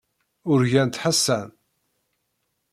Urgant 0.53 0.99
Ḥasan. 1.03 1.49